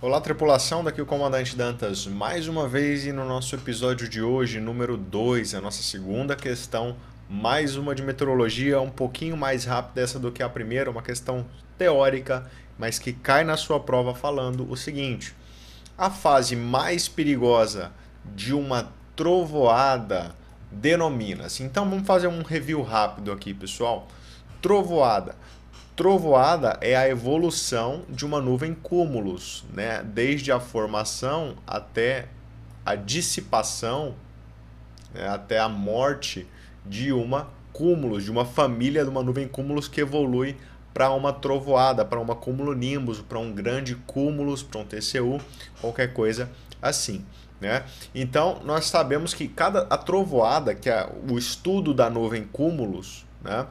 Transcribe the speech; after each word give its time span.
Olá, 0.00 0.20
tripulação, 0.20 0.84
daqui 0.84 1.00
o 1.00 1.06
Comandante 1.06 1.56
Dantas 1.56 2.06
mais 2.06 2.48
uma 2.48 2.68
vez 2.68 3.06
e 3.06 3.12
no 3.12 3.24
nosso 3.24 3.54
episódio 3.54 4.06
de 4.06 4.20
hoje, 4.20 4.60
número 4.60 4.94
2, 4.94 5.54
a 5.54 5.60
nossa 5.60 5.82
segunda 5.82 6.36
questão, 6.36 6.94
mais 7.30 7.76
uma 7.76 7.94
de 7.94 8.02
meteorologia, 8.02 8.78
um 8.78 8.90
pouquinho 8.90 9.38
mais 9.38 9.64
rápida 9.64 10.02
essa 10.02 10.18
do 10.18 10.30
que 10.30 10.42
a 10.42 10.48
primeira, 10.50 10.90
uma 10.90 11.00
questão 11.00 11.46
teórica, 11.78 12.46
mas 12.78 12.98
que 12.98 13.14
cai 13.14 13.42
na 13.42 13.56
sua 13.56 13.80
prova 13.80 14.14
falando 14.14 14.70
o 14.70 14.76
seguinte: 14.76 15.34
a 15.96 16.10
fase 16.10 16.54
mais 16.54 17.08
perigosa 17.08 17.90
de 18.36 18.52
uma 18.52 18.92
trovoada 19.16 20.34
denomina-se. 20.70 21.62
Então 21.62 21.88
vamos 21.88 22.06
fazer 22.06 22.28
um 22.28 22.42
review 22.42 22.82
rápido 22.82 23.32
aqui, 23.32 23.54
pessoal. 23.54 24.06
Trovoada 24.60 25.34
trovoada 25.98 26.78
é 26.80 26.94
a 26.94 27.08
evolução 27.08 28.04
de 28.08 28.24
uma 28.24 28.40
nuvem 28.40 28.72
cúmulos, 28.72 29.64
né? 29.74 30.00
desde 30.04 30.52
a 30.52 30.60
formação 30.60 31.56
até 31.66 32.28
a 32.86 32.94
dissipação, 32.94 34.14
né? 35.12 35.26
até 35.26 35.58
a 35.58 35.68
morte 35.68 36.46
de 36.86 37.12
uma 37.12 37.48
cúmulos, 37.72 38.22
de 38.22 38.30
uma 38.30 38.44
família 38.44 39.02
de 39.02 39.10
uma 39.10 39.24
nuvem 39.24 39.48
cúmulos 39.48 39.88
que 39.88 40.00
evolui 40.00 40.56
para 40.94 41.10
uma 41.10 41.32
trovoada, 41.32 42.04
para 42.04 42.20
uma 42.20 42.36
cúmulo-nimbus, 42.36 43.20
para 43.20 43.40
um 43.40 43.52
grande 43.52 43.96
cúmulos, 43.96 44.62
para 44.62 44.80
um 44.80 44.84
TCU, 44.84 45.40
qualquer 45.80 46.12
coisa 46.12 46.48
assim. 46.80 47.24
Né? 47.60 47.84
Então, 48.14 48.60
nós 48.64 48.84
sabemos 48.84 49.34
que 49.34 49.48
cada 49.48 49.80
a 49.90 49.98
trovoada, 49.98 50.76
que 50.76 50.88
é 50.88 51.10
o 51.28 51.36
estudo 51.36 51.92
da 51.92 52.08
nuvem 52.08 52.44
cúmulos, 52.44 53.26
né? 53.42 53.66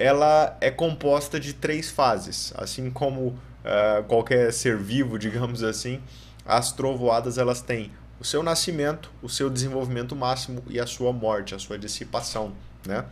Ela 0.00 0.56
é 0.62 0.70
composta 0.70 1.38
de 1.38 1.52
três 1.52 1.90
fases, 1.90 2.54
assim 2.56 2.90
como 2.90 3.26
uh, 3.28 4.02
qualquer 4.08 4.50
ser 4.50 4.78
vivo, 4.78 5.18
digamos 5.20 5.62
assim, 5.62 6.00
as 6.46 6.72
trovoadas 6.72 7.36
elas 7.36 7.60
têm 7.60 7.92
o 8.18 8.24
seu 8.24 8.42
nascimento, 8.42 9.10
o 9.22 9.28
seu 9.28 9.50
desenvolvimento 9.50 10.16
máximo 10.16 10.62
e 10.68 10.80
a 10.80 10.86
sua 10.86 11.12
morte, 11.12 11.54
a 11.54 11.58
sua 11.58 11.78
dissipação, 11.78 12.54
né? 12.86 13.04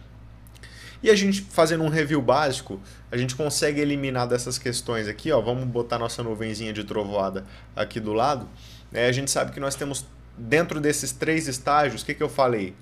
E 1.02 1.10
a 1.10 1.14
gente 1.14 1.42
fazendo 1.42 1.84
um 1.84 1.88
review 1.88 2.22
básico, 2.22 2.80
a 3.12 3.18
gente 3.18 3.36
consegue 3.36 3.80
eliminar 3.80 4.26
dessas 4.26 4.58
questões 4.58 5.06
aqui, 5.06 5.30
ó, 5.30 5.42
vamos 5.42 5.64
botar 5.66 5.98
nossa 5.98 6.22
nuvenzinha 6.22 6.72
de 6.72 6.84
trovoada 6.84 7.44
aqui 7.76 8.00
do 8.00 8.14
lado. 8.14 8.48
Né? 8.91 9.06
A 9.06 9.12
gente 9.12 9.30
sabe 9.30 9.52
que 9.52 9.60
nós 9.60 9.74
temos 9.74 10.06
dentro 10.36 10.80
desses 10.80 11.12
três 11.12 11.46
estágios, 11.46 12.02
o 12.02 12.06
que, 12.06 12.14
que 12.14 12.22
eu 12.22 12.28
falei? 12.30 12.74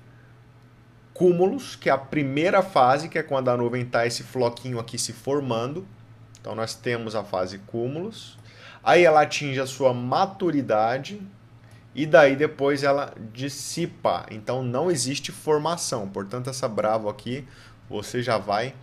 Cúmulos, 1.17 1.75
que 1.75 1.89
é 1.89 1.91
a 1.91 1.97
primeira 1.97 2.61
fase, 2.61 3.09
que 3.09 3.17
é 3.17 3.23
quando 3.23 3.49
a 3.49 3.57
nuvem 3.57 3.81
está 3.81 4.05
esse 4.05 4.21
floquinho 4.21 4.79
aqui 4.79 4.97
se 4.99 5.11
formando. 5.11 5.85
Então 6.39 6.53
nós 6.53 6.75
temos 6.75 7.15
a 7.15 7.23
fase 7.23 7.57
cúmulos. 7.57 8.37
Aí 8.83 9.03
ela 9.03 9.21
atinge 9.21 9.59
a 9.59 9.65
sua 9.65 9.93
maturidade 9.93 11.19
e 11.95 12.05
daí 12.05 12.35
depois 12.35 12.83
ela 12.83 13.13
dissipa. 13.33 14.27
Então 14.29 14.61
não 14.61 14.91
existe 14.91 15.31
formação. 15.31 16.07
Portanto, 16.07 16.49
essa 16.49 16.69
bravo 16.69 17.09
aqui 17.09 17.47
você 17.89 18.21
já 18.21 18.37
vai 18.37 18.75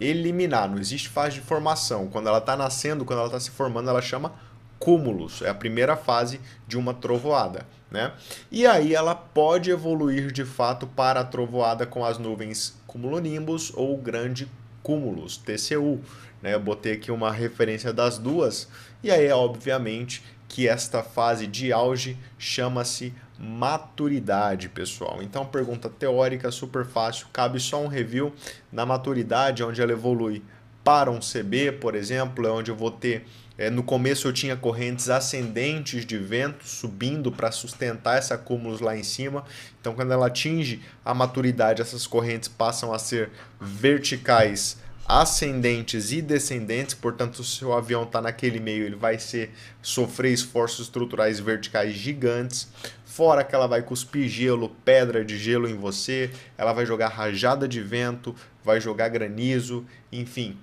eliminar. 0.00 0.68
Não 0.68 0.78
existe 0.78 1.08
fase 1.08 1.36
de 1.36 1.40
formação. 1.40 2.08
Quando 2.08 2.28
ela 2.28 2.38
está 2.38 2.56
nascendo, 2.56 3.04
quando 3.04 3.20
ela 3.20 3.28
está 3.28 3.38
se 3.38 3.50
formando, 3.50 3.88
ela 3.88 4.02
chama 4.02 4.32
cúmulos. 4.78 5.42
É 5.42 5.48
a 5.48 5.54
primeira 5.54 5.96
fase 5.96 6.40
de 6.66 6.76
uma 6.76 6.94
trovoada. 6.94 7.66
Né? 7.90 8.12
E 8.50 8.66
aí 8.66 8.94
ela 8.94 9.14
pode 9.14 9.70
evoluir 9.70 10.32
de 10.32 10.44
fato 10.44 10.86
para 10.86 11.20
a 11.20 11.24
trovoada 11.24 11.86
com 11.86 12.04
as 12.04 12.18
nuvens 12.18 12.76
cumulonimbus 12.86 13.72
ou 13.74 13.96
grande 13.96 14.48
cúmulos, 14.82 15.36
TCU. 15.36 16.00
Né? 16.42 16.54
Eu 16.54 16.60
botei 16.60 16.94
aqui 16.94 17.10
uma 17.10 17.32
referência 17.32 17.92
das 17.92 18.18
duas, 18.18 18.68
e 19.02 19.10
aí 19.10 19.30
obviamente 19.30 20.22
que 20.48 20.68
esta 20.68 21.02
fase 21.02 21.46
de 21.46 21.72
auge 21.72 22.16
chama-se 22.38 23.12
maturidade, 23.38 24.68
pessoal. 24.68 25.22
Então, 25.22 25.44
pergunta 25.44 25.88
teórica 25.88 26.50
super 26.50 26.86
fácil, 26.86 27.26
cabe 27.32 27.60
só 27.60 27.82
um 27.82 27.88
review 27.88 28.32
na 28.72 28.86
maturidade, 28.86 29.62
onde 29.62 29.82
ela 29.82 29.92
evolui 29.92 30.42
para 30.86 31.10
um 31.10 31.18
CB, 31.18 31.72
por 31.80 31.96
exemplo, 31.96 32.46
é 32.46 32.50
onde 32.52 32.70
eu 32.70 32.76
vou 32.76 32.92
ter 32.92 33.26
é, 33.58 33.70
no 33.70 33.82
começo 33.82 34.28
eu 34.28 34.32
tinha 34.32 34.54
correntes 34.54 35.08
ascendentes 35.08 36.04
de 36.04 36.16
vento 36.16 36.68
subindo 36.68 37.32
para 37.32 37.50
sustentar 37.50 38.18
essa 38.18 38.36
cúmulos 38.38 38.80
lá 38.80 38.96
em 38.96 39.02
cima. 39.02 39.44
Então, 39.80 39.94
quando 39.94 40.12
ela 40.12 40.26
atinge 40.26 40.82
a 41.04 41.14
maturidade, 41.14 41.80
essas 41.80 42.06
correntes 42.06 42.48
passam 42.48 42.92
a 42.92 42.98
ser 42.98 43.30
verticais, 43.58 44.76
ascendentes 45.08 46.12
e 46.12 46.20
descendentes. 46.20 46.94
Portanto, 46.94 47.42
se 47.42 47.64
o 47.64 47.72
avião 47.72 48.02
está 48.02 48.20
naquele 48.20 48.60
meio, 48.60 48.84
ele 48.84 48.96
vai 48.96 49.18
ser 49.18 49.50
sofrer 49.80 50.32
esforços 50.32 50.86
estruturais 50.86 51.40
verticais 51.40 51.94
gigantes. 51.94 52.68
Fora 53.06 53.42
que 53.42 53.54
ela 53.54 53.66
vai 53.66 53.80
cuspir 53.80 54.28
gelo, 54.28 54.68
pedra 54.84 55.24
de 55.24 55.38
gelo 55.38 55.66
em 55.66 55.74
você, 55.74 56.30
ela 56.58 56.74
vai 56.74 56.84
jogar 56.84 57.08
rajada 57.08 57.66
de 57.66 57.80
vento, 57.80 58.36
vai 58.62 58.82
jogar 58.82 59.08
granizo, 59.08 59.86
enfim 60.12 60.58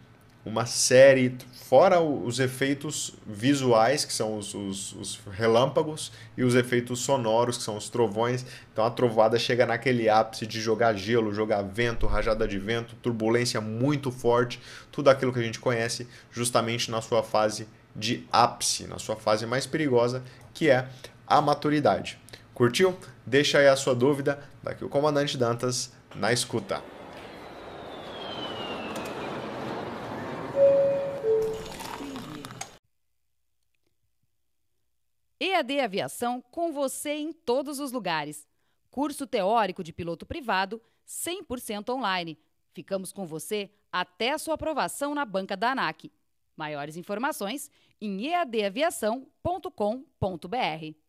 uma 0.45 0.65
série, 0.65 1.37
fora 1.53 2.01
os 2.01 2.39
efeitos 2.39 3.13
visuais, 3.25 4.03
que 4.03 4.11
são 4.11 4.37
os, 4.37 4.53
os, 4.53 4.93
os, 4.93 5.19
relâmpagos, 5.31 6.11
e 6.37 6.43
os 6.43 6.53
efeitos 6.53 6.99
sonoros, 6.99 7.57
que 7.57 7.63
são 7.63 7.77
os 7.77 7.89
trovões. 7.89 8.45
Então 8.71 8.85
a 8.85 8.91
trovada 8.91 9.39
chega 9.39 9.65
naquele 9.65 10.09
ápice 10.09 10.45
de 10.45 10.59
jogar 10.59 10.95
gelo, 10.95 11.33
jogar 11.33 11.61
vento, 11.61 12.05
rajada 12.05 12.47
de 12.47 12.59
vento, 12.59 12.95
turbulência 13.01 13.61
muito 13.61 14.11
forte, 14.11 14.59
tudo 14.91 15.09
aquilo 15.09 15.31
que 15.31 15.39
a 15.39 15.43
gente 15.43 15.59
conhece 15.59 16.07
justamente 16.31 16.91
na 16.91 17.01
sua 17.01 17.23
fase 17.23 17.67
de 17.95 18.25
ápice, 18.31 18.85
na 18.87 18.99
sua 18.99 19.15
fase 19.15 19.45
mais 19.45 19.65
perigosa, 19.65 20.23
que 20.53 20.69
é 20.69 20.87
a 21.25 21.41
maturidade. 21.41 22.19
Curtiu? 22.53 22.97
Deixa 23.25 23.59
aí 23.59 23.67
a 23.67 23.75
sua 23.75 23.95
dúvida. 23.95 24.39
Daqui 24.61 24.83
o 24.83 24.89
comandante 24.89 25.37
Dantas 25.37 25.91
na 26.15 26.31
escuta. 26.31 26.81
EAD 35.43 35.81
Aviação 35.81 36.39
com 36.39 36.71
você 36.71 37.15
em 37.15 37.33
todos 37.33 37.81
os 37.81 37.91
lugares. 37.91 38.47
Curso 38.89 39.27
teórico 39.27 39.83
de 39.83 39.91
piloto 39.91 40.25
privado, 40.25 40.81
100% 41.05 41.89
online. 41.89 42.39
Ficamos 42.71 43.11
com 43.11 43.27
você 43.27 43.69
até 43.91 44.31
a 44.31 44.37
sua 44.37 44.53
aprovação 44.53 45.13
na 45.13 45.25
banca 45.25 45.57
da 45.57 45.71
ANAC. 45.71 46.09
Maiores 46.55 46.95
informações 46.95 47.69
em 47.99 48.25
eadaviação.com.br. 48.25 51.02